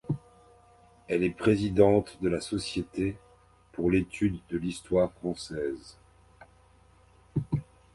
Elle 1.07 1.21
est 1.23 1.29
présidente 1.29 2.17
de 2.23 2.27
la 2.27 2.41
Société 2.41 3.19
pour 3.71 3.91
l'Étude 3.91 4.39
de 4.49 4.57
l'Histoire 4.57 5.11
française. 5.11 5.95